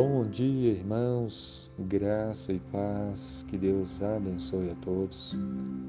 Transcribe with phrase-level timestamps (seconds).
[0.00, 5.36] Bom dia, irmãos, graça e paz, que Deus abençoe a todos.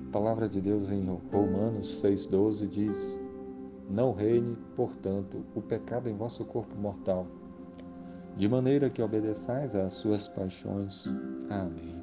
[0.08, 3.20] A palavra de Deus em Romanos 6,12 diz:
[3.88, 7.28] Não reine, portanto, o pecado em vosso corpo mortal,
[8.36, 11.06] de maneira que obedeçais às suas paixões.
[11.48, 12.02] Amém.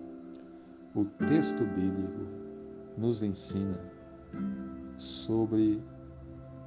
[0.95, 2.25] O texto bíblico
[2.97, 3.81] nos ensina
[4.97, 5.83] sobre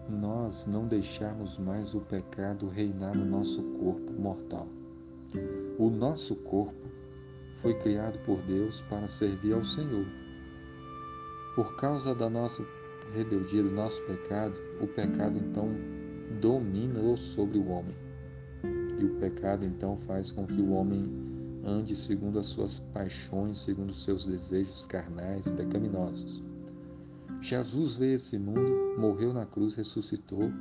[0.09, 4.67] nós não deixarmos mais o pecado reinar no nosso corpo mortal.
[5.77, 6.87] O nosso corpo
[7.61, 10.05] foi criado por Deus para servir ao Senhor.
[11.55, 12.65] Por causa da nossa
[13.13, 15.69] rebeldia, do nosso pecado, o pecado então
[16.39, 17.95] domina sobre o homem.
[18.99, 21.09] E o pecado então faz com que o homem
[21.65, 26.43] ande segundo as suas paixões, segundo os seus desejos carnais, pecaminosos.
[27.41, 30.51] Jesus veio a esse mundo, morreu na cruz, ressuscitou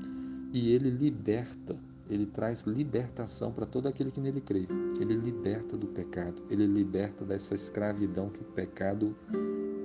[0.52, 1.76] e ele liberta
[2.08, 4.66] ele traz libertação para todo aquele que nele crê.
[5.00, 9.16] Ele liberta do pecado, ele liberta dessa escravidão que o pecado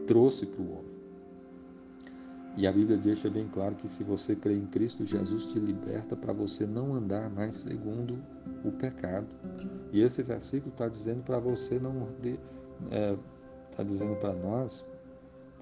[0.07, 0.93] trouxe para o homem.
[2.55, 6.15] E a Bíblia deixa bem claro que se você crê em Cristo, Jesus te liberta
[6.15, 8.21] para você não andar mais segundo
[8.63, 9.27] o pecado.
[9.91, 14.85] E esse versículo está dizendo para você não está é, dizendo para nós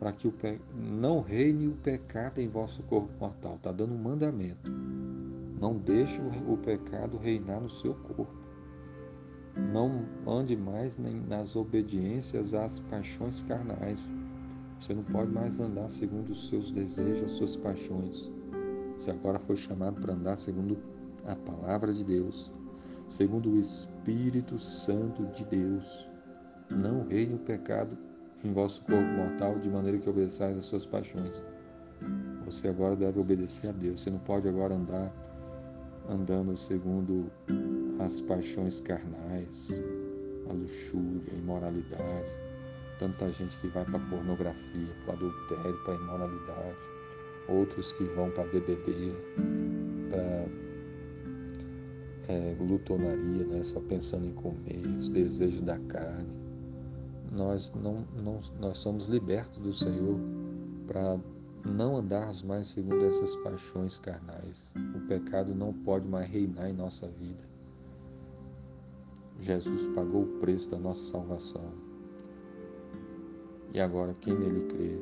[0.01, 0.59] para que o pe...
[0.73, 3.55] não reine o pecado em vosso corpo mortal.
[3.55, 4.69] Está dando um mandamento.
[5.61, 8.27] Não deixe o pecado reinar no seu corpo.
[9.71, 14.09] Não ande mais nem nas obediências às paixões carnais.
[14.79, 18.31] Você não pode mais andar segundo os seus desejos, as suas paixões.
[18.97, 20.79] Você agora foi chamado para andar segundo
[21.27, 22.51] a palavra de Deus,
[23.07, 26.07] segundo o Espírito Santo de Deus.
[26.71, 27.95] Não reine o pecado
[28.43, 31.43] em vosso corpo mortal, de maneira que obedeçais às suas paixões.
[32.45, 34.01] Você agora deve obedecer a Deus.
[34.01, 35.13] Você não pode agora andar
[36.09, 37.31] andando segundo
[37.99, 39.69] as paixões carnais,
[40.49, 42.29] a luxúria, a imoralidade.
[42.99, 46.77] Tanta gente que vai para pornografia, para adultério, para imoralidade.
[47.47, 49.17] Outros que vão para bebedeira,
[50.09, 50.45] para
[52.27, 53.63] é, glutonaria, né?
[53.63, 56.41] só pensando em comer, os desejos da carne.
[57.31, 60.19] Nós, não, não, nós somos libertos do Senhor
[60.87, 61.17] para
[61.65, 64.73] não andarmos mais segundo essas paixões carnais.
[64.95, 67.43] O pecado não pode mais reinar em nossa vida.
[69.39, 71.71] Jesus pagou o preço da nossa salvação.
[73.73, 74.97] E agora, quem nele crê,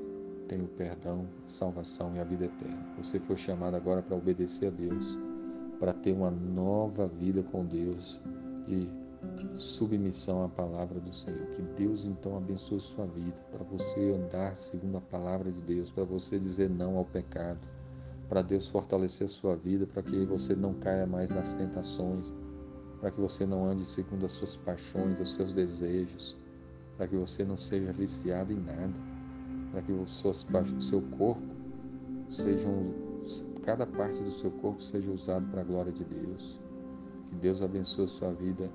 [0.47, 2.85] tem o perdão, a salvação e a vida eterna.
[2.97, 5.17] Você foi chamado agora para obedecer a Deus,
[5.79, 8.19] para ter uma nova vida com Deus,
[8.67, 8.87] de
[9.55, 11.47] submissão à palavra do Senhor.
[11.47, 16.03] Que Deus então abençoe sua vida, para você andar segundo a palavra de Deus, para
[16.03, 17.67] você dizer não ao pecado,
[18.27, 22.33] para Deus fortalecer sua vida, para que você não caia mais nas tentações,
[22.99, 26.37] para que você não ande segundo as suas paixões, os seus desejos,
[26.97, 28.93] para que você não seja viciado em nada,
[29.71, 31.41] para que o seu corpo
[32.29, 33.09] sejam
[33.63, 36.59] cada parte do seu corpo seja usado para a glória de Deus.
[37.29, 38.71] Que Deus abençoe sua vida.